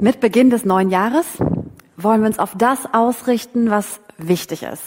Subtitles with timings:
[0.00, 1.26] Mit Beginn des neuen Jahres
[1.98, 4.82] wollen wir uns auf das ausrichten, was wichtig ist.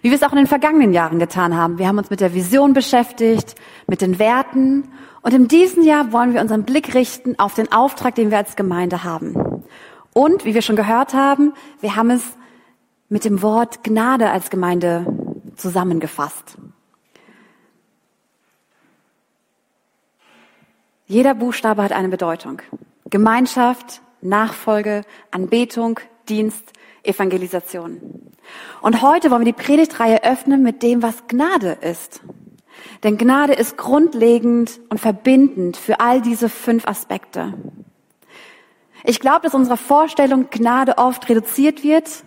[0.00, 1.78] Wie wir es auch in den vergangenen Jahren getan haben.
[1.78, 3.56] Wir haben uns mit der Vision beschäftigt,
[3.86, 4.88] mit den Werten.
[5.20, 8.56] Und in diesem Jahr wollen wir unseren Blick richten auf den Auftrag, den wir als
[8.56, 9.64] Gemeinde haben.
[10.14, 12.22] Und, wie wir schon gehört haben, wir haben es
[13.10, 15.04] mit dem Wort Gnade als Gemeinde
[15.56, 16.56] zusammengefasst.
[21.06, 22.62] Jeder Buchstabe hat eine Bedeutung.
[23.10, 28.32] Gemeinschaft, Nachfolge, Anbetung, Dienst, Evangelisation.
[28.80, 32.20] Und heute wollen wir die Predigtreihe öffnen mit dem, was Gnade ist.
[33.02, 37.54] Denn Gnade ist grundlegend und verbindend für all diese fünf Aspekte.
[39.04, 42.24] Ich glaube, dass unsere Vorstellung Gnade oft reduziert wird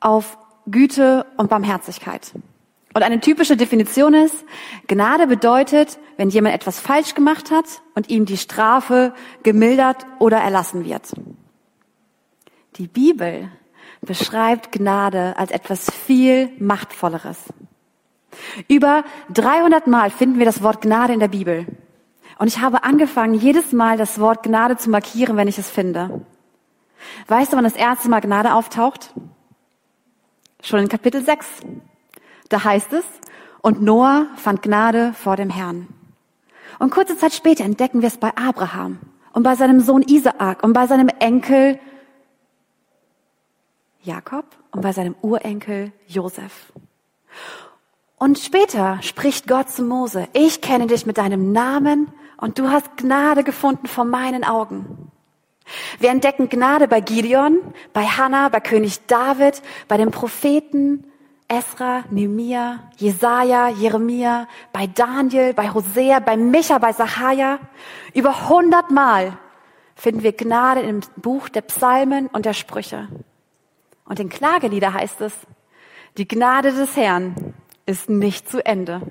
[0.00, 2.32] auf Güte und Barmherzigkeit.
[2.92, 4.44] Und eine typische Definition ist,
[4.88, 10.84] Gnade bedeutet, wenn jemand etwas falsch gemacht hat und ihm die Strafe gemildert oder erlassen
[10.84, 11.12] wird.
[12.76, 13.48] Die Bibel
[14.00, 17.38] beschreibt Gnade als etwas viel Machtvolleres.
[18.68, 21.66] Über 300 Mal finden wir das Wort Gnade in der Bibel.
[22.38, 26.24] Und ich habe angefangen, jedes Mal das Wort Gnade zu markieren, wenn ich es finde.
[27.28, 29.12] Weißt du, wann das erste Mal Gnade auftaucht?
[30.62, 31.46] Schon in Kapitel 6.
[32.50, 33.04] Da heißt es,
[33.62, 35.88] und Noah fand Gnade vor dem Herrn.
[36.78, 38.98] Und kurze Zeit später entdecken wir es bei Abraham
[39.32, 41.78] und bei seinem Sohn Isaak und bei seinem Enkel
[44.02, 46.72] Jakob und bei seinem Urenkel Josef.
[48.16, 52.96] Und später spricht Gott zu Mose, ich kenne dich mit deinem Namen und du hast
[52.96, 55.10] Gnade gefunden vor meinen Augen.
[56.00, 57.60] Wir entdecken Gnade bei Gideon,
[57.92, 61.04] bei Hannah, bei König David, bei den Propheten,
[61.50, 67.58] Esra, Nehemia, Jesaja, Jeremia, bei Daniel, bei Hosea, bei Micha, bei Sacharja.
[68.14, 69.36] Über hundertmal
[69.96, 73.08] finden wir Gnade im Buch der Psalmen und der Sprüche.
[74.04, 75.32] Und in Klagelieder heißt es,
[76.16, 79.02] die Gnade des Herrn ist nicht zu Ende.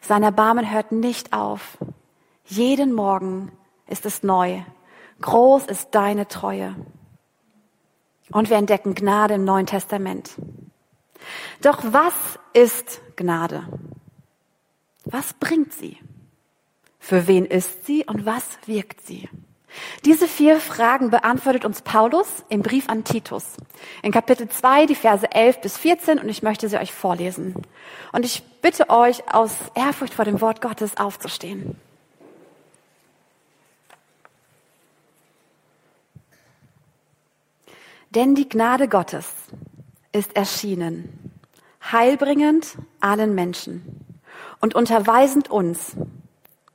[0.00, 1.76] Sein Erbarmen hört nicht auf.
[2.44, 3.50] Jeden Morgen
[3.88, 4.60] ist es neu.
[5.22, 6.76] Groß ist deine Treue.
[8.30, 10.36] Und wir entdecken Gnade im Neuen Testament.
[11.62, 12.14] Doch was
[12.52, 13.64] ist Gnade?
[15.04, 15.98] Was bringt sie?
[16.98, 19.28] Für wen ist sie und was wirkt sie?
[20.04, 23.56] Diese vier Fragen beantwortet uns Paulus im Brief an Titus.
[24.02, 27.54] In Kapitel 2, die Verse 11 bis 14 und ich möchte sie euch vorlesen.
[28.12, 31.76] Und ich bitte euch aus Ehrfurcht vor dem Wort Gottes aufzustehen.
[38.10, 39.26] Denn die Gnade Gottes
[40.12, 41.32] ist erschienen,
[41.92, 44.04] heilbringend allen Menschen
[44.60, 45.96] und unterweisend uns,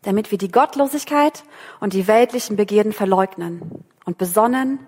[0.03, 1.44] damit wir die Gottlosigkeit
[1.79, 4.79] und die weltlichen Begierden verleugnen und besonnen,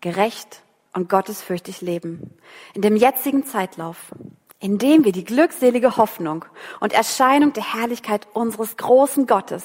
[0.00, 0.62] gerecht
[0.92, 2.36] und gottesfürchtig leben.
[2.74, 4.12] In dem jetzigen Zeitlauf,
[4.58, 6.44] in dem wir die glückselige Hoffnung
[6.80, 9.64] und Erscheinung der Herrlichkeit unseres großen Gottes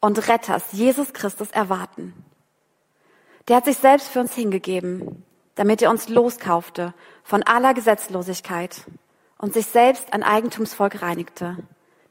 [0.00, 2.14] und Retters Jesus Christus erwarten.
[3.48, 5.24] Der hat sich selbst für uns hingegeben,
[5.54, 8.84] damit er uns loskaufte von aller Gesetzlosigkeit
[9.38, 11.56] und sich selbst ein Eigentumsvolk reinigte,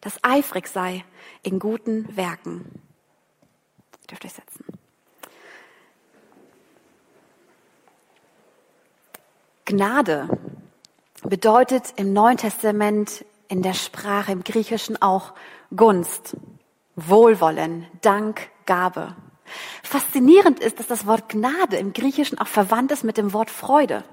[0.02, 1.04] das eifrig sei
[1.44, 2.82] in guten Werken.
[4.10, 4.66] Dürft euch setzen.
[9.66, 10.28] Gnade
[11.24, 15.34] bedeutet im Neuen Testament in der Sprache, im Griechischen auch
[15.76, 16.36] Gunst,
[16.96, 19.16] Wohlwollen, Dank, Gabe.
[19.84, 24.04] Faszinierend ist, dass das Wort Gnade im Griechischen auch verwandt ist mit dem Wort Freude.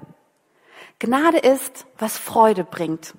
[0.99, 3.15] Gnade ist, was Freude bringt.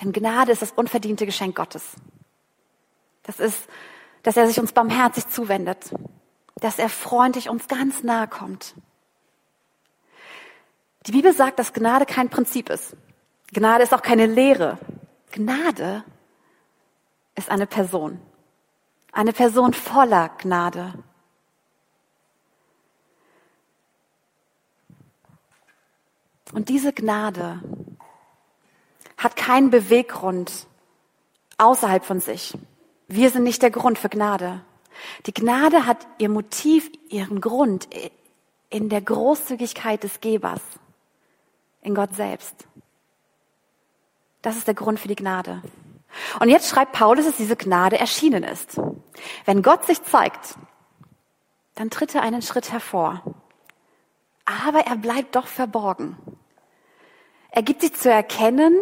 [0.00, 1.84] Denn Gnade ist das unverdiente Geschenk Gottes.
[3.22, 3.68] Das ist,
[4.22, 5.90] dass er sich uns barmherzig zuwendet,
[6.56, 8.74] dass er freundlich uns ganz nahe kommt.
[11.06, 12.96] Die Bibel sagt, dass Gnade kein Prinzip ist.
[13.52, 14.78] Gnade ist auch keine Lehre.
[15.32, 16.04] Gnade
[17.34, 18.20] ist eine Person.
[19.12, 20.94] Eine Person voller Gnade.
[26.52, 27.60] Und diese Gnade
[29.16, 30.66] hat keinen Beweggrund
[31.58, 32.56] außerhalb von sich.
[33.06, 34.62] Wir sind nicht der Grund für Gnade.
[35.26, 37.88] Die Gnade hat ihr Motiv, ihren Grund
[38.70, 40.62] in der Großzügigkeit des Gebers,
[41.82, 42.54] in Gott selbst.
[44.40, 45.62] Das ist der Grund für die Gnade.
[46.40, 48.80] Und jetzt schreibt Paulus, dass diese Gnade erschienen ist.
[49.44, 50.56] Wenn Gott sich zeigt,
[51.74, 53.22] dann tritt er einen Schritt hervor.
[54.44, 56.16] Aber er bleibt doch verborgen.
[57.50, 58.74] Er gibt sich zu erkennen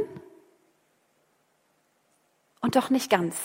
[2.61, 3.37] und doch nicht ganz.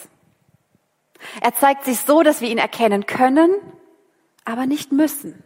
[1.42, 3.50] Er zeigt sich so, dass wir ihn erkennen können,
[4.44, 5.44] aber nicht müssen.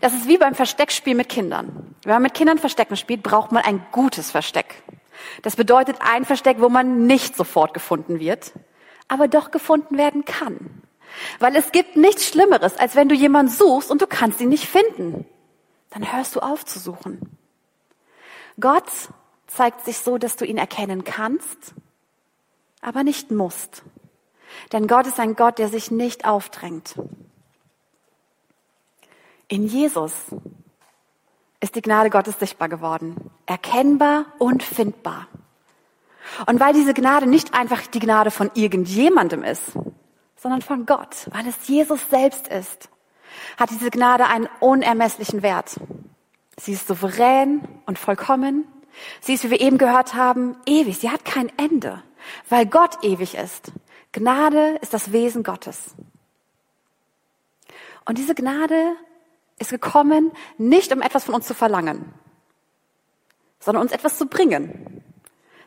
[0.00, 1.94] Das ist wie beim Versteckspiel mit Kindern.
[2.02, 4.82] Wenn man mit Kindern Verstecken spielt, braucht man ein gutes Versteck.
[5.42, 8.52] Das bedeutet ein Versteck, wo man nicht sofort gefunden wird,
[9.08, 10.82] aber doch gefunden werden kann.
[11.38, 14.66] Weil es gibt nichts Schlimmeres, als wenn du jemanden suchst und du kannst ihn nicht
[14.66, 15.26] finden.
[15.90, 17.38] Dann hörst du auf zu suchen.
[18.60, 18.90] Gott
[19.46, 21.74] zeigt sich so, dass du ihn erkennen kannst,
[22.80, 23.82] aber nicht musst.
[24.72, 26.94] Denn Gott ist ein Gott, der sich nicht aufdrängt.
[29.48, 30.12] In Jesus
[31.66, 35.26] ist die Gnade Gottes sichtbar geworden, erkennbar und findbar.
[36.46, 39.72] Und weil diese Gnade nicht einfach die Gnade von irgendjemandem ist,
[40.36, 42.88] sondern von Gott, weil es Jesus selbst ist,
[43.56, 45.80] hat diese Gnade einen unermesslichen Wert.
[46.56, 48.64] Sie ist souverän und vollkommen.
[49.20, 50.98] Sie ist, wie wir eben gehört haben, ewig.
[50.98, 52.00] Sie hat kein Ende,
[52.48, 53.72] weil Gott ewig ist.
[54.12, 55.96] Gnade ist das Wesen Gottes.
[58.04, 58.94] Und diese Gnade
[59.58, 62.12] ist gekommen, nicht um etwas von uns zu verlangen,
[63.58, 65.02] sondern uns etwas zu bringen.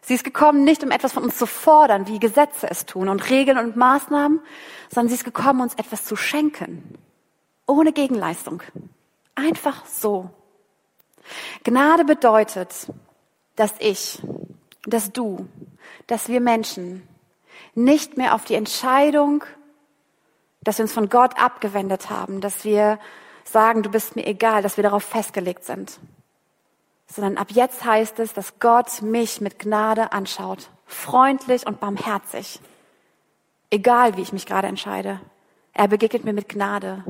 [0.02, 3.30] Sie ist gekommen, nicht um etwas von uns zu fordern, wie Gesetze es tun und
[3.30, 4.40] Regeln und Maßnahmen,
[4.90, 6.98] sondern sie ist gekommen, uns etwas zu schenken,
[7.68, 8.64] ohne Gegenleistung.
[9.36, 10.30] Einfach so.
[11.64, 12.92] Gnade bedeutet,
[13.56, 14.22] dass ich,
[14.84, 15.48] dass du,
[16.08, 17.08] dass wir Menschen
[17.76, 19.44] nicht mehr auf die Entscheidung,
[20.62, 23.00] dass wir uns von Gott abgewendet haben, dass wir
[23.52, 26.00] sagen, du bist mir egal, dass wir darauf festgelegt sind.
[27.08, 32.60] Sondern ab jetzt heißt es, dass Gott mich mit Gnade anschaut, freundlich und barmherzig.
[33.72, 35.20] Egal, wie ich mich gerade entscheide.
[35.74, 37.04] Er begegnet mir mit Gnade.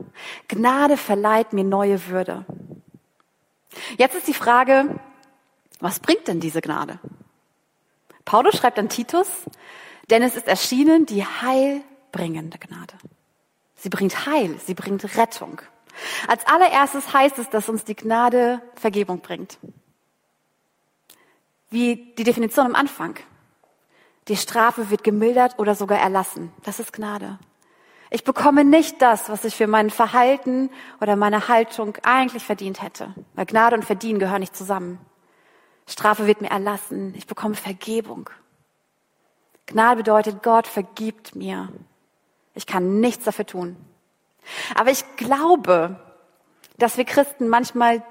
[0.47, 2.45] Gnade verleiht mir neue Würde.
[3.97, 4.99] Jetzt ist die Frage,
[5.79, 6.99] was bringt denn diese Gnade?
[8.25, 9.27] Paulus schreibt an Titus,
[10.09, 12.93] denn es ist erschienen die heilbringende Gnade.
[13.75, 15.61] Sie bringt Heil, sie bringt Rettung.
[16.27, 19.57] Als allererstes heißt es, dass uns die Gnade Vergebung bringt.
[21.69, 23.17] Wie die Definition am Anfang.
[24.27, 26.51] Die Strafe wird gemildert oder sogar erlassen.
[26.63, 27.39] Das ist Gnade.
[28.11, 33.13] Ich bekomme nicht das, was ich für mein Verhalten oder meine Haltung eigentlich verdient hätte.
[33.35, 34.99] Weil Gnade und Verdienen gehören nicht zusammen.
[35.87, 37.13] Strafe wird mir erlassen.
[37.15, 38.29] Ich bekomme Vergebung.
[39.67, 41.69] Gnade bedeutet, Gott vergibt mir.
[42.55, 43.77] Ich kann nichts dafür tun.
[44.75, 45.99] Aber ich glaube,
[46.77, 48.03] dass wir Christen manchmal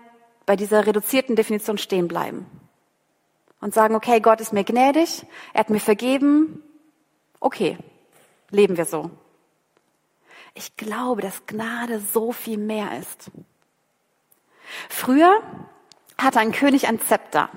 [0.46, 2.46] bei dieser reduzierten Definition stehen bleiben
[3.60, 6.62] und sagen, okay, Gott ist mir gnädig, er hat mir vergeben,
[7.40, 7.78] okay,
[8.50, 9.10] leben wir so.
[10.54, 13.30] Ich glaube, dass Gnade so viel mehr ist.
[14.88, 15.40] Früher
[16.16, 17.48] hatte ein König ein Zepter.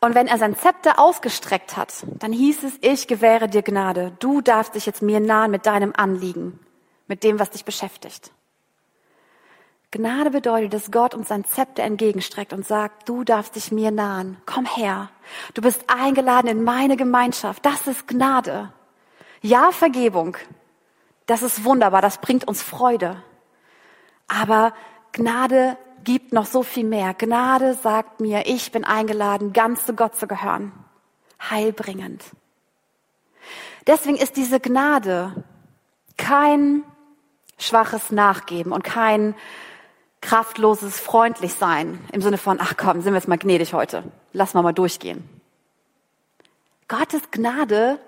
[0.00, 4.12] Und wenn er sein Zepter ausgestreckt hat, dann hieß es, ich gewähre dir Gnade.
[4.18, 6.58] Du darfst dich jetzt mir nahen mit deinem Anliegen
[7.10, 8.30] mit dem, was dich beschäftigt.
[9.90, 14.36] Gnade bedeutet, dass Gott uns sein Zepter entgegenstreckt und sagt, du darfst dich mir nahen.
[14.46, 15.10] Komm her.
[15.54, 17.66] Du bist eingeladen in meine Gemeinschaft.
[17.66, 18.72] Das ist Gnade.
[19.42, 20.36] Ja, Vergebung.
[21.26, 22.00] Das ist wunderbar.
[22.00, 23.20] Das bringt uns Freude.
[24.28, 24.72] Aber
[25.10, 27.12] Gnade gibt noch so viel mehr.
[27.14, 30.72] Gnade sagt mir, ich bin eingeladen, ganz zu Gott zu gehören.
[31.50, 32.22] Heilbringend.
[33.88, 35.42] Deswegen ist diese Gnade
[36.16, 36.84] kein
[37.60, 39.34] schwaches Nachgeben und kein
[40.20, 44.04] kraftloses Freundlichsein im Sinne von, ach komm, sind wir jetzt mal gnädig heute.
[44.32, 45.28] Lass mal mal durchgehen.
[46.88, 47.98] Gottes Gnade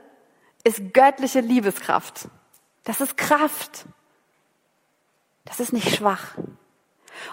[0.65, 2.29] ist göttliche Liebeskraft.
[2.85, 3.87] Das ist Kraft.
[5.45, 6.35] Das ist nicht schwach.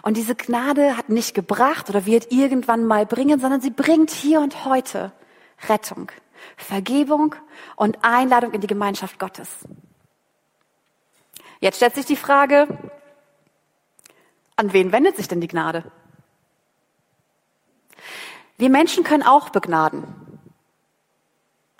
[0.01, 4.41] Und diese Gnade hat nicht gebracht oder wird irgendwann mal bringen, sondern sie bringt hier
[4.41, 5.11] und heute
[5.67, 6.11] Rettung,
[6.57, 7.35] Vergebung
[7.75, 9.49] und Einladung in die Gemeinschaft Gottes.
[11.59, 12.67] Jetzt stellt sich die Frage,
[14.55, 15.83] an wen wendet sich denn die Gnade?
[18.57, 20.03] Wir Menschen können auch begnaden.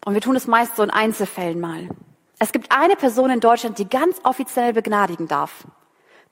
[0.06, 1.90] Und wir tun es meist so in Einzelfällen mal.
[2.40, 5.66] Es gibt eine Person in Deutschland, die ganz offiziell begnadigen darf.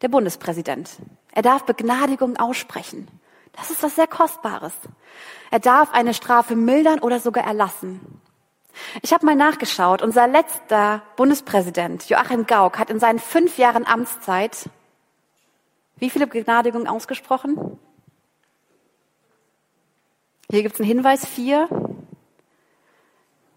[0.02, 0.90] Der Bundespräsident.
[1.32, 3.10] Er darf Begnadigung aussprechen.
[3.54, 4.74] Das ist was sehr Kostbares.
[5.52, 8.22] Er darf eine Strafe mildern oder sogar erlassen.
[9.02, 10.02] Ich habe mal nachgeschaut.
[10.02, 14.70] Unser letzter Bundespräsident, Joachim Gauck, hat in seinen fünf Jahren Amtszeit
[16.00, 17.80] wie viele Begnadigungen ausgesprochen?
[20.50, 21.68] Hier gibt es einen Hinweis, vier,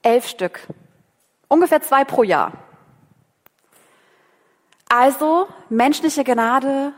[0.02, 0.66] elf Stück.
[1.48, 2.52] Ungefähr zwei pro Jahr.
[4.88, 6.92] Also menschliche Gnade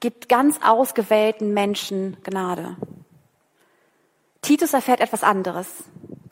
[0.00, 2.76] gibt ganz ausgewählten Menschen Gnade.
[4.40, 5.84] Titus erfährt etwas anderes.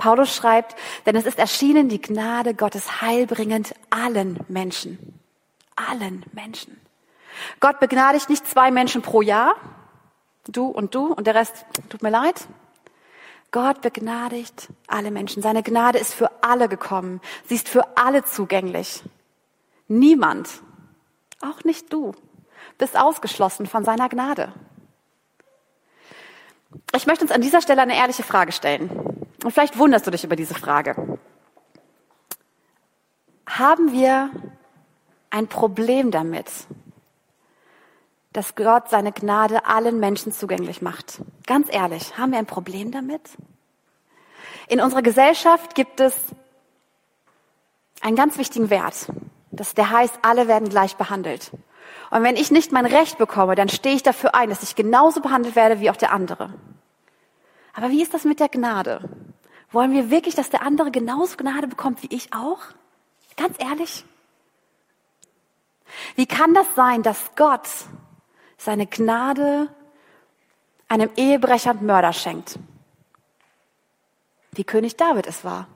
[0.03, 0.75] Paulus schreibt,
[1.07, 4.99] denn es ist erschienen die Gnade Gottes heilbringend allen Menschen.
[5.77, 6.81] Allen Menschen.
[7.61, 9.55] Gott begnadigt nicht zwei Menschen pro Jahr,
[10.49, 12.49] du und du und der Rest tut mir leid.
[13.53, 15.41] Gott begnadigt alle Menschen.
[15.41, 17.21] Seine Gnade ist für alle gekommen.
[17.47, 19.05] Sie ist für alle zugänglich.
[19.87, 20.49] Niemand,
[21.43, 22.11] auch nicht du,
[22.77, 24.53] bist ausgeschlossen von seiner Gnade.
[26.93, 29.12] Ich möchte uns an dieser Stelle eine ehrliche Frage stellen.
[29.43, 31.19] Und vielleicht wunderst du dich über diese Frage.
[33.47, 34.31] Haben wir
[35.31, 36.47] ein Problem damit,
[38.33, 41.21] dass Gott seine Gnade allen Menschen zugänglich macht?
[41.47, 43.23] Ganz ehrlich, haben wir ein Problem damit?
[44.69, 46.15] In unserer Gesellschaft gibt es
[48.01, 49.09] einen ganz wichtigen Wert.
[49.51, 51.51] Das, der heißt, alle werden gleich behandelt.
[52.11, 55.21] Und wenn ich nicht mein Recht bekomme, dann stehe ich dafür ein, dass ich genauso
[55.21, 56.55] behandelt werde wie auch der andere.
[57.75, 59.09] Aber wie ist das mit der Gnade?
[59.73, 62.61] Wollen wir wirklich, dass der andere genauso Gnade bekommt wie ich auch?
[63.37, 64.05] Ganz ehrlich?
[66.15, 67.69] Wie kann das sein, dass Gott
[68.59, 69.69] seine Gnade
[70.89, 72.59] einem Ehebrecher und Mörder schenkt?
[74.53, 75.67] Wie König David es war.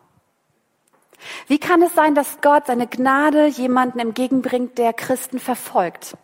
[1.47, 6.17] Wie kann es sein, dass Gott seine Gnade jemanden entgegenbringt, der Christen verfolgt?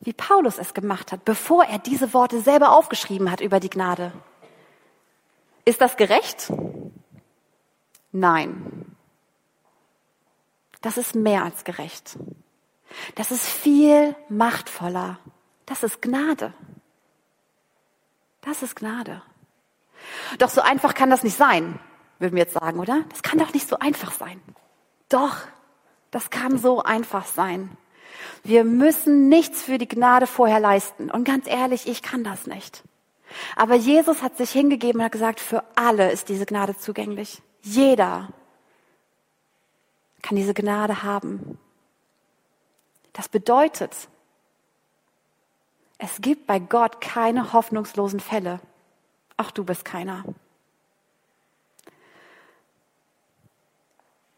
[0.00, 4.12] Wie Paulus es gemacht hat, bevor er diese Worte selber aufgeschrieben hat über die Gnade.
[5.64, 6.52] Ist das gerecht?
[8.12, 8.96] Nein.
[10.80, 12.18] Das ist mehr als gerecht.
[13.14, 15.18] Das ist viel machtvoller.
[15.66, 16.52] Das ist Gnade.
[18.40, 19.22] Das ist Gnade.
[20.38, 21.78] Doch so einfach kann das nicht sein,
[22.18, 23.04] würden wir jetzt sagen, oder?
[23.10, 24.40] Das kann doch nicht so einfach sein.
[25.08, 25.36] Doch,
[26.10, 27.76] das kann so einfach sein.
[28.42, 31.10] Wir müssen nichts für die Gnade vorher leisten.
[31.10, 32.82] Und ganz ehrlich, ich kann das nicht.
[33.56, 37.42] Aber Jesus hat sich hingegeben und hat gesagt, für alle ist diese Gnade zugänglich.
[37.62, 38.28] Jeder
[40.22, 41.58] kann diese Gnade haben.
[43.12, 44.08] Das bedeutet,
[45.98, 48.60] es gibt bei Gott keine hoffnungslosen Fälle.
[49.36, 50.24] Auch du bist keiner.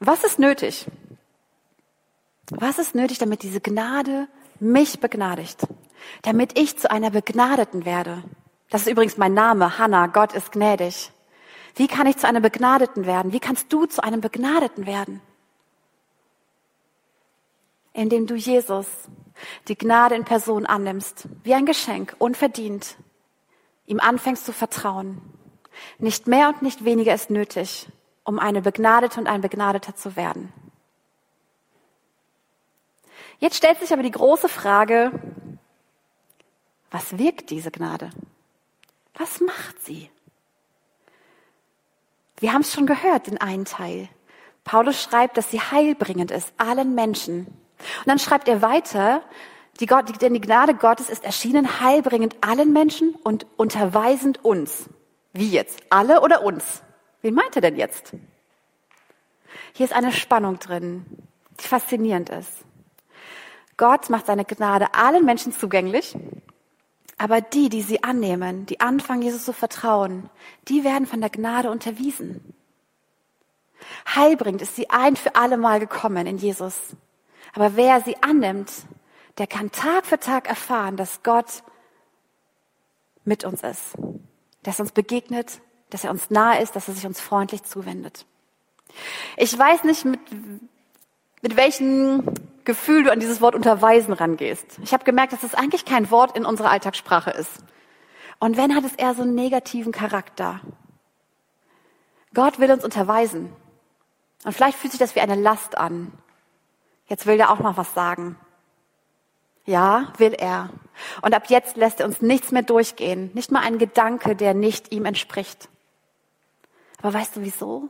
[0.01, 0.87] Was ist nötig?
[2.51, 4.27] Was ist nötig, damit diese Gnade
[4.59, 5.67] mich begnadigt?
[6.23, 8.25] Damit ich zu einer Begnadeten werde?
[8.73, 10.07] Das ist übrigens mein Name, Hannah.
[10.07, 11.13] Gott ist gnädig.
[11.75, 13.35] Wie kann ich zu einem Begnadeten werden?
[13.35, 15.21] Wie kannst du zu einem Begnadeten werden?
[17.93, 18.87] Indem du Jesus,
[19.69, 22.97] die Gnade in Person annimmst, wie ein Geschenk, unverdient,
[23.85, 25.21] ihm anfängst zu vertrauen.
[25.99, 27.91] Nicht mehr und nicht weniger ist nötig,
[28.25, 30.51] um eine Begnadete und ein Begnadeter zu werden.
[33.39, 35.13] Jetzt stellt sich aber die große Frage,
[36.91, 38.09] was wirkt diese Gnade?
[39.15, 40.11] Was macht sie?
[42.39, 44.09] Wir haben es schon gehört, den einen Teil.
[44.65, 47.47] Paulus schreibt, dass sie heilbringend ist, allen Menschen.
[47.47, 49.23] Und dann schreibt er weiter,
[49.81, 54.89] die Gott, denn die Gnade Gottes ist erschienen, heilbringend allen Menschen und unterweisend uns.
[55.33, 55.81] Wie jetzt?
[55.91, 56.83] Alle oder uns?
[57.23, 58.13] Wen meint er denn jetzt?
[59.73, 61.07] Hier ist eine Spannung drin,
[61.61, 62.53] die faszinierend ist.
[63.77, 66.15] Gott macht seine Gnade allen Menschen zugänglich,
[67.19, 70.29] aber die, die sie annehmen, die anfangen, Jesus zu vertrauen,
[70.69, 72.55] die werden von der Gnade unterwiesen.
[74.15, 76.75] Heilbringend ist sie ein für alle Mal gekommen in Jesus.
[77.55, 78.73] Aber wer sie annimmt,
[79.39, 81.63] der kann Tag für Tag erfahren, dass Gott
[83.25, 83.95] mit uns ist,
[84.63, 88.27] dass er uns begegnet, dass er uns nahe ist, dass er sich uns freundlich zuwendet.
[89.37, 90.21] Ich weiß nicht, mit,
[91.41, 92.25] mit welchem
[92.65, 94.79] Gefühl du an dieses Wort unterweisen rangehst.
[94.83, 97.65] Ich habe gemerkt, dass es eigentlich kein Wort in unserer Alltagssprache ist.
[98.39, 100.61] Und wenn, hat es eher so einen negativen Charakter.
[102.35, 103.53] Gott will uns unterweisen.
[104.45, 106.13] Und vielleicht fühlt sich das wie eine Last an.
[107.07, 108.37] Jetzt will er auch noch was sagen.
[109.65, 110.71] Ja, will er.
[111.23, 113.31] Und ab jetzt lässt er uns nichts mehr durchgehen.
[113.35, 115.69] Nicht mal ein Gedanke, der nicht ihm entspricht.
[117.01, 117.89] Aber weißt du wieso?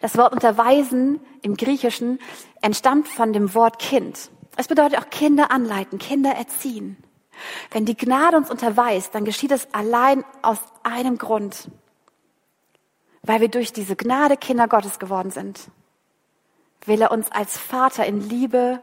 [0.00, 2.18] Das Wort unterweisen im Griechischen
[2.60, 4.30] entstammt von dem Wort Kind.
[4.56, 6.96] Es bedeutet auch Kinder anleiten, Kinder erziehen.
[7.70, 11.70] Wenn die Gnade uns unterweist, dann geschieht es allein aus einem Grund.
[13.22, 15.70] Weil wir durch diese Gnade Kinder Gottes geworden sind.
[16.84, 18.82] Will er uns als Vater in Liebe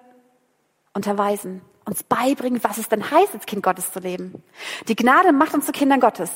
[0.93, 4.43] unterweisen, uns beibringen, was es denn heißt, als Kind Gottes zu leben.
[4.87, 6.31] Die Gnade macht uns zu Kindern Gottes.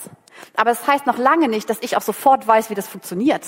[0.56, 3.46] Aber es das heißt noch lange nicht, dass ich auch sofort weiß, wie das funktioniert.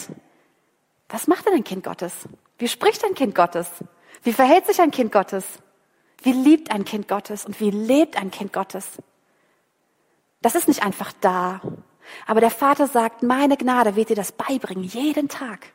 [1.09, 2.13] Was macht denn ein Kind Gottes?
[2.57, 3.69] Wie spricht ein Kind Gottes?
[4.23, 5.45] Wie verhält sich ein Kind Gottes?
[6.21, 8.87] Wie liebt ein Kind Gottes und wie lebt ein Kind Gottes?
[10.41, 11.61] Das ist nicht einfach da.
[12.25, 15.71] Aber der Vater sagt, meine Gnade wird dir das beibringen, jeden Tag.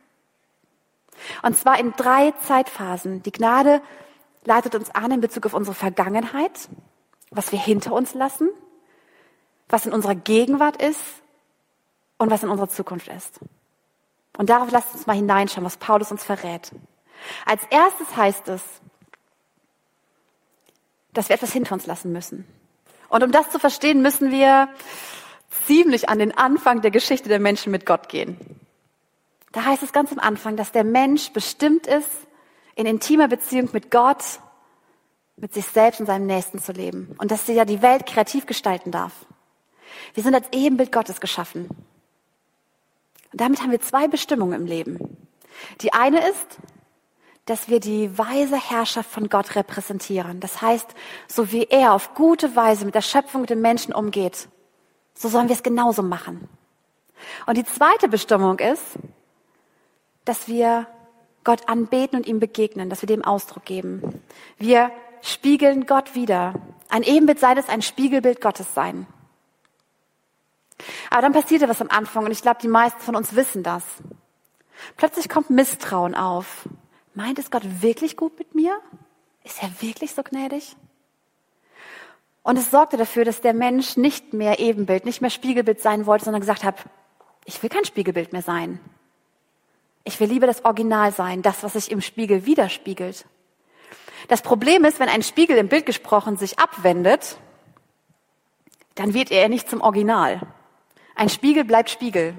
[1.43, 3.23] Und zwar in drei Zeitphasen.
[3.23, 3.83] Die Gnade
[4.45, 6.69] leitet uns an in Bezug auf unsere Vergangenheit,
[7.31, 8.49] was wir hinter uns lassen,
[9.69, 11.01] was in unserer Gegenwart ist
[12.19, 13.41] und was in unserer Zukunft ist.
[14.40, 16.70] Und darauf lasst uns mal hineinschauen, was Paulus uns verrät.
[17.44, 18.62] Als erstes heißt es,
[21.12, 22.47] dass wir etwas hinter uns lassen müssen.
[23.11, 24.70] Und um das zu verstehen, müssen wir
[25.66, 28.38] ziemlich an den Anfang der Geschichte der Menschen mit Gott gehen.
[29.52, 32.09] Da heißt es ganz am Anfang, dass der Mensch bestimmt ist,
[32.76, 34.25] in intimer Beziehung mit Gott,
[35.37, 37.14] mit sich selbst und seinem Nächsten zu leben.
[37.18, 39.12] Und dass sie ja die Welt kreativ gestalten darf.
[40.14, 41.68] Wir sind als Ebenbild Gottes geschaffen.
[43.33, 44.99] Und damit haben wir zwei Bestimmungen im Leben.
[45.81, 46.59] Die eine ist,
[47.47, 50.41] dass wir die weise Herrschaft von Gott repräsentieren.
[50.41, 50.89] Das heißt,
[51.27, 54.49] so wie er auf gute Weise mit der Schöpfung mit den Menschen umgeht,
[55.15, 56.49] so sollen wir es genauso machen.
[57.47, 58.83] Und die zweite Bestimmung ist,
[60.25, 60.87] dass wir
[61.45, 64.23] Gott anbeten und ihm begegnen, dass wir dem Ausdruck geben.
[64.59, 66.55] Wir spiegeln Gott wieder.
[66.89, 69.07] Ein Ebenbild sei es ein Spiegelbild Gottes sein.
[71.11, 73.85] Aber dann passierte was am Anfang und ich glaube, die meisten von uns wissen das.
[74.97, 76.69] Plötzlich kommt Misstrauen auf.
[77.15, 78.79] Meint es Gott wirklich gut mit mir?
[79.45, 80.77] Ist er wirklich so gnädig?
[82.43, 86.25] Und es sorgte dafür, dass der Mensch nicht mehr Ebenbild, nicht mehr Spiegelbild sein wollte,
[86.25, 86.77] sondern gesagt hat,
[87.45, 88.81] ich will kein Spiegelbild mehr sein.
[90.05, 93.27] Ich will lieber das Original sein, das, was sich im Spiegel widerspiegelt.
[94.29, 97.39] Das Problem ist, wenn ein Spiegel im Bild gesprochen sich abwendet,
[98.95, 100.41] dann wird er nicht zum Original.
[101.21, 102.35] Ein Spiegel bleibt Spiegel.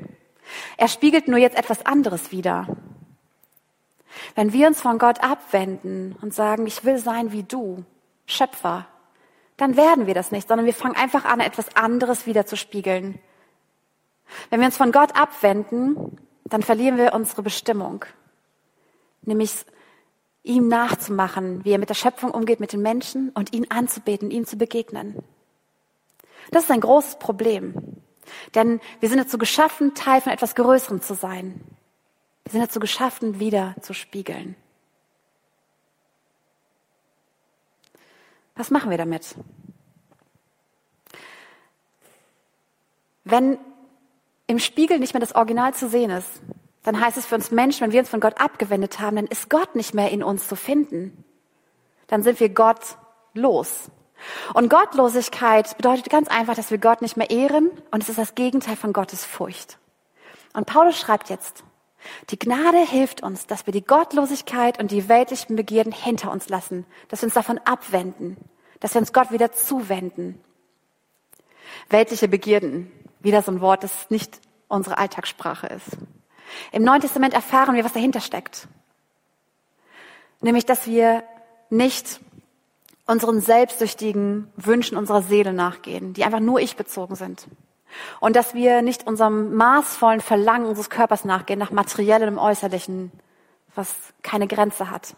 [0.75, 2.65] Er spiegelt nur jetzt etwas anderes wieder.
[4.33, 7.85] Wenn wir uns von Gott abwenden und sagen, ich will sein wie du,
[8.25, 8.87] Schöpfer,
[9.55, 13.19] dann werden wir das nicht, sondern wir fangen einfach an, etwas anderes wieder zu spiegeln.
[14.49, 18.03] Wenn wir uns von Gott abwenden, dann verlieren wir unsere Bestimmung,
[19.21, 19.63] nämlich
[20.41, 24.47] ihm nachzumachen, wie er mit der Schöpfung umgeht, mit den Menschen und ihn anzubeten, ihm
[24.47, 25.21] zu begegnen.
[26.49, 28.01] Das ist ein großes Problem.
[28.55, 31.61] Denn wir sind dazu geschaffen, Teil von etwas Größerem zu sein.
[32.43, 34.55] Wir sind dazu geschaffen, wieder zu spiegeln.
[38.55, 39.35] Was machen wir damit?
[43.23, 43.57] Wenn
[44.47, 46.41] im Spiegel nicht mehr das Original zu sehen ist,
[46.83, 49.49] dann heißt es für uns Menschen, wenn wir uns von Gott abgewendet haben, dann ist
[49.49, 51.23] Gott nicht mehr in uns zu finden.
[52.07, 52.97] Dann sind wir Gott
[53.33, 53.89] los.
[54.53, 58.35] Und Gottlosigkeit bedeutet ganz einfach, dass wir Gott nicht mehr ehren und es ist das
[58.35, 59.77] Gegenteil von Gottes Furcht.
[60.53, 61.63] Und Paulus schreibt jetzt,
[62.29, 66.85] die Gnade hilft uns, dass wir die Gottlosigkeit und die weltlichen Begierden hinter uns lassen,
[67.09, 68.37] dass wir uns davon abwenden,
[68.79, 70.41] dass wir uns Gott wieder zuwenden.
[71.89, 75.97] Weltliche Begierden, wieder so ein Wort, das nicht unsere Alltagssprache ist.
[76.71, 78.67] Im Neuen Testament erfahren wir, was dahinter steckt.
[80.41, 81.23] Nämlich, dass wir
[81.69, 82.19] nicht
[83.11, 87.45] unseren selbstsüchtigen Wünschen unserer Seele nachgehen, die einfach nur ich bezogen sind.
[88.21, 93.11] Und dass wir nicht unserem maßvollen Verlangen unseres Körpers nachgehen, nach materiellem Äußerlichen,
[93.75, 93.93] was
[94.23, 95.13] keine Grenze hat.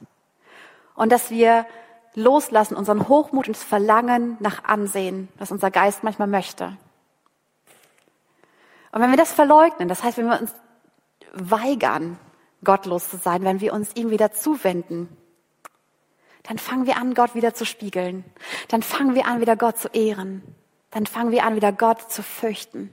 [0.95, 1.67] Und dass wir
[2.15, 6.75] loslassen unseren Hochmut und das Verlangen nach Ansehen, was unser Geist manchmal möchte.
[8.91, 10.53] Und wenn wir das verleugnen, das heißt, wenn wir uns
[11.33, 12.17] weigern,
[12.63, 15.15] gottlos zu sein, wenn wir uns ihm wieder zuwenden,
[16.43, 18.25] dann fangen wir an, Gott wieder zu spiegeln.
[18.67, 20.43] Dann fangen wir an, wieder Gott zu ehren.
[20.91, 22.89] Dann fangen wir an, wieder Gott zu fürchten.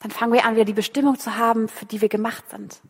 [0.00, 2.80] Dann fangen wir an, wieder die Bestimmung zu haben, für die wir gemacht sind.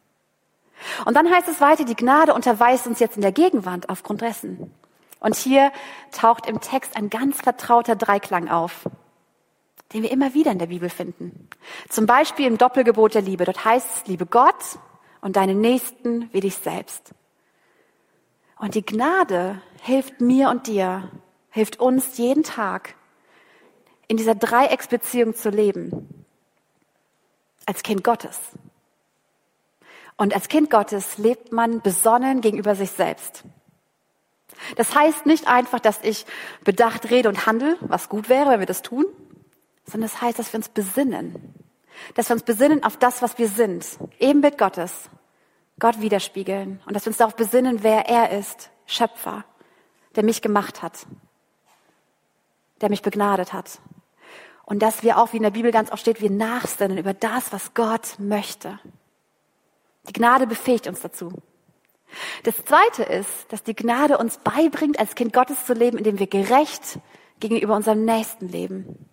[1.07, 4.71] Und dann heißt es weiter, die Gnade unterweist uns jetzt in der Gegenwart aufgrund dessen.
[5.21, 5.73] Und hier
[6.13, 8.85] taucht im Text ein ganz vertrauter Dreiklang auf,
[9.95, 11.49] den wir immer wieder in der Bibel finden.
[11.89, 13.47] Zum Beispiel im Doppelgebot der Liebe.
[13.47, 14.79] Dort heißt es, liebe Gott
[15.23, 17.15] und deine Nächsten wie dich selbst.
[18.59, 21.11] Und die Gnade hilft mir und dir,
[21.51, 22.95] hilft uns jeden Tag,
[24.09, 26.25] in dieser Dreiecksbeziehung zu leben.
[27.67, 28.39] Als Kind Gottes.
[30.17, 33.45] Und als Kind Gottes lebt man besonnen gegenüber sich selbst.
[34.77, 36.25] Das heißt nicht einfach, dass ich
[36.65, 39.05] bedacht rede und handle, was gut wäre, wenn wir das tun,
[39.85, 41.55] sondern das heißt, dass wir uns besinnen.
[42.15, 43.87] Dass wir uns besinnen auf das, was wir sind.
[44.19, 45.11] Ebenbild Gottes.
[45.79, 49.45] Gott widerspiegeln und dass wir uns darauf besinnen, wer er ist, Schöpfer,
[50.15, 51.07] der mich gemacht hat,
[52.81, 53.81] der mich begnadet hat.
[54.65, 57.53] Und dass wir auch, wie in der Bibel ganz oft steht, wir nachsinnen über das,
[57.53, 58.81] was Gott möchte.
[60.09, 61.33] Die Gnade befähigt uns dazu.
[62.45, 66.27] Das Zweite ist, dass die Gnade uns beibringt, als Kind Gottes zu leben, indem wir
[66.27, 66.99] gerecht
[67.39, 69.09] gegenüber unserem Nächsten leben.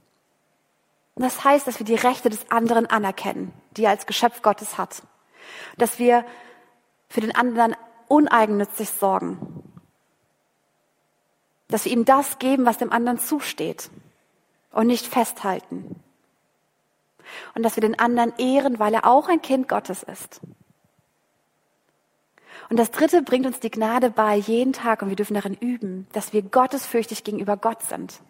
[1.16, 4.78] Und das heißt, dass wir die Rechte des anderen anerkennen, die er als Geschöpf Gottes
[4.78, 5.04] hat.
[5.78, 6.26] Dass wir
[7.14, 7.76] für den anderen
[8.08, 9.38] uneigennützig sorgen.
[11.68, 13.92] Dass wir ihm das geben, was dem anderen zusteht
[14.72, 16.02] und nicht festhalten.
[17.54, 20.42] Und dass wir den anderen ehren, weil er auch ein Kind Gottes ist.
[22.72, 26.08] Und das Dritte bringt uns die Gnade bei jeden Tag und wir dürfen darin üben,
[26.14, 28.22] dass wir gottesfürchtig gegenüber Gott sind.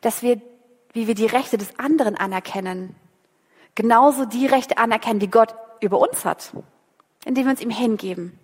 [0.00, 0.40] Dass wir,
[0.94, 2.96] wie wir die Rechte des anderen anerkennen,
[3.76, 6.52] genauso die Rechte anerkennen, die Gott über uns hat,
[7.24, 8.38] indem wir uns ihm hingeben.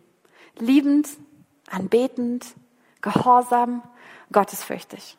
[0.58, 1.08] Liebend,
[1.70, 2.46] anbetend,
[3.00, 3.82] gehorsam,
[4.32, 5.16] gottesfürchtig.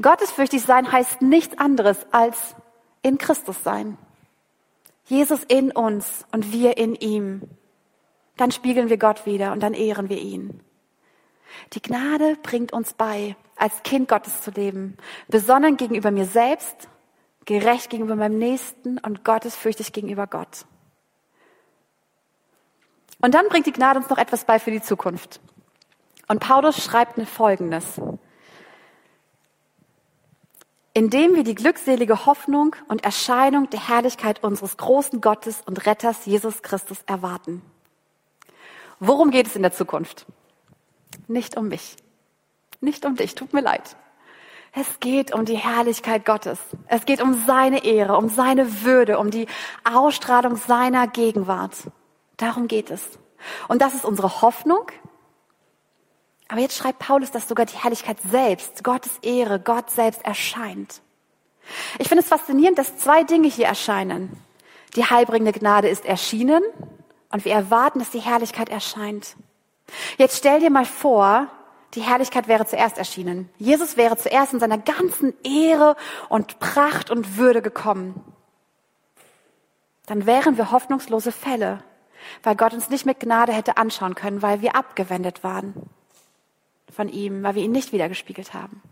[0.00, 2.54] Gottesfürchtig sein heißt nichts anderes als
[3.02, 3.96] in Christus sein.
[5.04, 7.42] Jesus in uns und wir in ihm.
[8.36, 10.60] Dann spiegeln wir Gott wieder und dann ehren wir ihn.
[11.72, 14.96] Die Gnade bringt uns bei, als Kind Gottes zu leben,
[15.28, 16.88] besonnen gegenüber mir selbst,
[17.44, 20.64] gerecht gegenüber meinem Nächsten und gottesfürchtig gegenüber Gott.
[23.20, 25.40] Und dann bringt die Gnade uns noch etwas bei für die Zukunft.
[26.28, 28.00] Und Paulus schreibt Folgendes.
[30.94, 36.62] Indem wir die glückselige Hoffnung und Erscheinung der Herrlichkeit unseres großen Gottes und Retters Jesus
[36.62, 37.62] Christus erwarten.
[38.98, 40.26] Worum geht es in der Zukunft?
[41.26, 41.96] Nicht um mich.
[42.80, 43.34] Nicht um dich.
[43.34, 43.96] Tut mir leid.
[44.72, 46.58] Es geht um die Herrlichkeit Gottes.
[46.86, 49.46] Es geht um seine Ehre, um seine Würde, um die
[49.84, 51.74] Ausstrahlung seiner Gegenwart.
[52.40, 53.02] Darum geht es.
[53.68, 54.86] Und das ist unsere Hoffnung.
[56.48, 61.02] Aber jetzt schreibt Paulus, dass sogar die Herrlichkeit selbst, Gottes Ehre, Gott selbst erscheint.
[61.98, 64.42] Ich finde es faszinierend, dass zwei Dinge hier erscheinen.
[64.96, 66.62] Die heilbringende Gnade ist erschienen
[67.30, 69.36] und wir erwarten, dass die Herrlichkeit erscheint.
[70.16, 71.46] Jetzt stell dir mal vor,
[71.92, 73.50] die Herrlichkeit wäre zuerst erschienen.
[73.58, 75.94] Jesus wäre zuerst in seiner ganzen Ehre
[76.30, 78.24] und Pracht und Würde gekommen.
[80.06, 81.84] Dann wären wir hoffnungslose Fälle
[82.42, 85.74] weil Gott uns nicht mit Gnade hätte anschauen können, weil wir abgewendet waren
[86.90, 88.82] von ihm, weil wir ihn nicht wiedergespiegelt haben.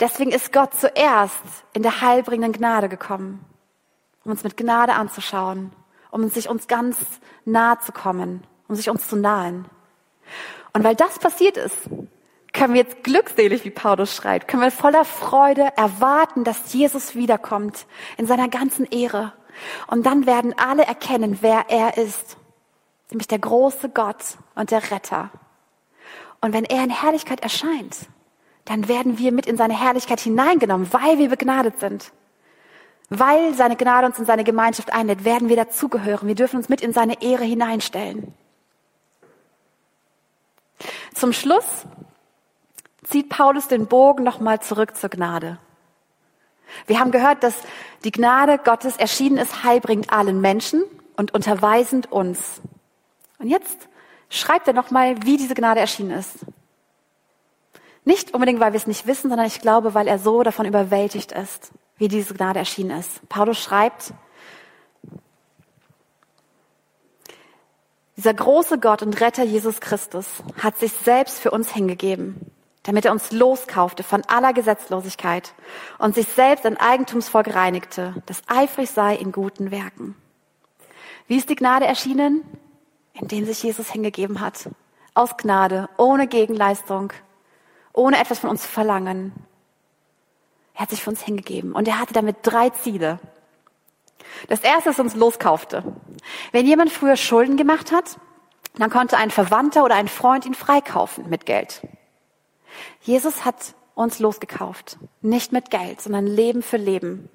[0.00, 3.44] Deswegen ist Gott zuerst in der heilbringenden Gnade gekommen,
[4.24, 5.72] um uns mit Gnade anzuschauen,
[6.10, 6.98] um sich uns ganz
[7.44, 9.66] nahe zu kommen, um sich uns zu nahen.
[10.72, 11.76] Und weil das passiert ist,
[12.52, 17.86] können wir jetzt glückselig, wie Paulus schreibt, können wir voller Freude erwarten, dass Jesus wiederkommt
[18.16, 19.32] in seiner ganzen Ehre.
[19.88, 22.36] Und dann werden alle erkennen, wer er ist
[23.10, 25.30] nämlich der große Gott und der Retter.
[26.40, 27.96] Und wenn er in Herrlichkeit erscheint,
[28.64, 32.12] dann werden wir mit in seine Herrlichkeit hineingenommen, weil wir begnadet sind.
[33.08, 36.26] Weil seine Gnade uns in seine Gemeinschaft einlädt, werden wir dazugehören.
[36.26, 38.34] Wir dürfen uns mit in seine Ehre hineinstellen.
[41.14, 41.86] Zum Schluss
[43.04, 45.58] zieht Paulus den Bogen nochmal zurück zur Gnade.
[46.86, 47.54] Wir haben gehört, dass
[48.04, 50.82] die Gnade Gottes erschienen ist, heilbringend allen Menschen
[51.16, 52.60] und unterweisend uns.
[53.38, 53.88] Und jetzt
[54.28, 56.46] schreibt er nochmal, wie diese Gnade erschienen ist.
[58.04, 61.32] Nicht unbedingt, weil wir es nicht wissen, sondern ich glaube, weil er so davon überwältigt
[61.32, 63.28] ist, wie diese Gnade erschienen ist.
[63.28, 64.12] Paulus schreibt,
[68.16, 70.26] dieser große Gott und Retter Jesus Christus
[70.62, 72.52] hat sich selbst für uns hingegeben,
[72.84, 75.52] damit er uns loskaufte von aller Gesetzlosigkeit
[75.98, 80.14] und sich selbst ein Eigentumsvolk reinigte, das eifrig sei in guten Werken.
[81.26, 82.42] Wie ist die Gnade erschienen?
[83.18, 84.68] In den sich Jesus hingegeben hat.
[85.14, 87.12] Aus Gnade, ohne Gegenleistung,
[87.92, 89.32] ohne etwas von uns zu verlangen.
[90.74, 93.18] Er hat sich für uns hingegeben und er hatte damit drei Ziele.
[94.48, 95.82] Das erste ist uns loskaufte.
[96.52, 98.18] Wenn jemand früher Schulden gemacht hat,
[98.74, 101.80] dann konnte ein Verwandter oder ein Freund ihn freikaufen mit Geld.
[103.00, 104.98] Jesus hat uns losgekauft.
[105.22, 107.30] Nicht mit Geld, sondern Leben für Leben.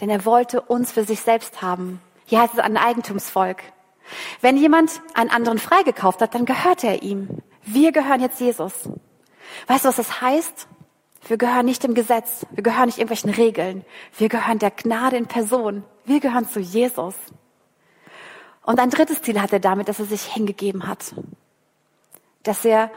[0.00, 3.62] Denn er wollte uns für sich selbst haben hier heißt es ein Eigentumsvolk.
[4.40, 7.42] Wenn jemand einen anderen freigekauft hat, dann gehört er ihm.
[7.62, 8.88] Wir gehören jetzt Jesus.
[9.66, 10.68] Weißt du, was das heißt?
[11.28, 12.46] Wir gehören nicht dem Gesetz.
[12.50, 13.84] Wir gehören nicht irgendwelchen Regeln.
[14.16, 15.84] Wir gehören der Gnade in Person.
[16.04, 17.14] Wir gehören zu Jesus.
[18.62, 21.14] Und ein drittes Ziel hat er damit, dass er sich hingegeben hat.
[22.42, 22.90] Dass er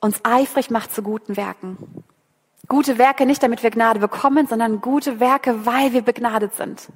[0.00, 2.04] uns eifrig macht zu guten Werken.
[2.66, 6.88] Gute Werke nicht, damit wir Gnade bekommen, sondern gute Werke, weil wir begnadet sind.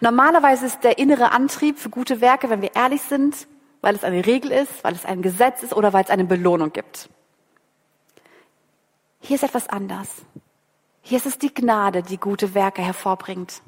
[0.00, 3.46] Normalerweise ist der innere Antrieb für gute Werke, wenn wir ehrlich sind,
[3.80, 6.72] weil es eine Regel ist, weil es ein Gesetz ist oder weil es eine Belohnung
[6.72, 7.08] gibt.
[9.20, 10.08] Hier ist etwas anders.
[11.02, 13.62] Hier ist es die Gnade, die gute Werke hervorbringt.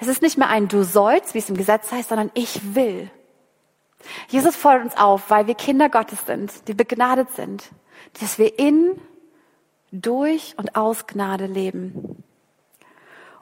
[0.00, 3.10] Es ist nicht mehr ein Du sollst, wie es im Gesetz heißt, sondern ich will.
[4.28, 7.70] Jesus fordert uns auf, weil wir Kinder Gottes sind, die begnadet sind,
[8.20, 9.00] dass wir in,
[9.90, 12.22] durch und aus Gnade leben.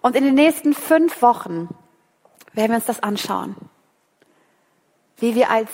[0.00, 1.68] Und in den nächsten fünf Wochen
[2.52, 3.56] werden wir uns das anschauen.
[5.16, 5.70] Wie wir als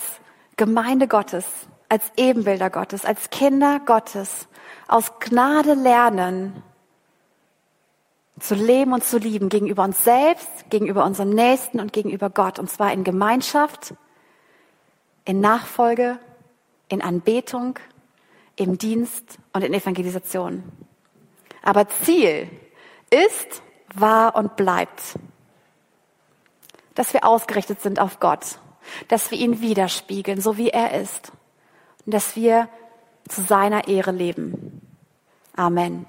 [0.57, 1.45] Gemeinde Gottes
[1.89, 4.47] als Ebenbilder Gottes, als Kinder Gottes
[4.87, 6.63] aus Gnade lernen,
[8.39, 12.57] zu leben und zu lieben gegenüber uns selbst, gegenüber unserem Nächsten und gegenüber Gott.
[12.57, 13.95] Und zwar in Gemeinschaft,
[15.25, 16.19] in Nachfolge,
[16.87, 17.77] in Anbetung,
[18.55, 20.63] im Dienst und in Evangelisation.
[21.63, 22.49] Aber Ziel
[23.09, 23.61] ist,
[23.93, 25.15] war und bleibt,
[26.99, 28.59] dass wir ausgerichtet sind auf Gott,
[29.07, 31.31] dass wir ihn widerspiegeln, so wie er ist,
[32.05, 32.67] und dass wir
[33.25, 34.81] zu seiner Ehre leben.
[35.55, 36.05] Amen.